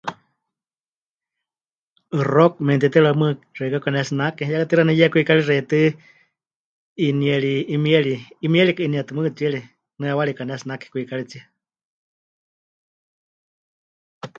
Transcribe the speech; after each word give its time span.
Rock 2.33 2.53
memɨte'itérɨwa 2.65 3.17
mɨɨkɨ 3.21 3.41
xeikɨ́a 3.57 3.81
pɨkanetsinake, 3.81 4.43
ya 4.51 4.57
katixaɨ 4.59 4.91
'iyá 4.93 5.07
kwikari 5.11 5.41
xewítɨ 5.47 5.79
'inieri, 7.05 7.53
'imieri, 7.73 8.13
'imierikɨ 8.43 8.81
'iniétɨ 8.83 9.11
mɨɨkɨ 9.15 9.31
tsiere 9.35 9.59
nɨawarika 9.99 10.37
pɨkanetsinake 10.39 10.85
kwikaritsie. 10.91 11.41